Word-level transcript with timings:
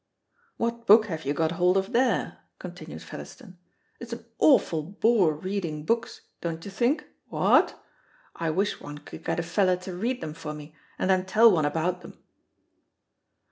"What 0.57 0.87
book 0.87 1.05
have 1.05 1.25
you 1.25 1.33
got 1.35 1.51
hold 1.51 1.77
of 1.77 1.91
there?" 1.93 2.39
continued 2.57 3.03
Featherstone. 3.03 3.59
"It's 3.99 4.11
an 4.11 4.25
awful 4.39 4.81
bore 4.81 5.35
reading 5.35 5.85
books, 5.85 6.21
dontcherthink, 6.41 7.03
what? 7.27 7.79
I 8.35 8.49
wish 8.49 8.81
one 8.81 8.97
could 8.97 9.23
get 9.23 9.39
a 9.39 9.43
feller 9.43 9.75
to 9.77 9.95
read 9.95 10.19
them 10.19 10.33
for 10.33 10.55
me, 10.55 10.73
and 10.97 11.07
then 11.07 11.27
tell 11.27 11.51
one 11.51 11.65
about 11.65 12.01
them." 12.01 12.17